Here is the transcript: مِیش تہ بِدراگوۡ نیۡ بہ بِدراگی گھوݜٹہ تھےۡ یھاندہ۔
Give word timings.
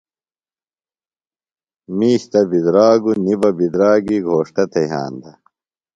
مِیش 1.97 2.21
تہ 2.31 2.41
بِدراگوۡ 2.49 3.17
نیۡ 3.25 3.37
بہ 3.41 3.49
بِدراگی 3.57 4.17
گھوݜٹہ 4.27 4.63
تھےۡ 4.71 4.87
یھاندہ۔ 4.91 5.31